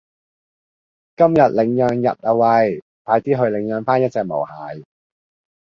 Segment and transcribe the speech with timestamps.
[1.15, 4.81] 今日領養日啊餵，快啲去領養返一隻毛孩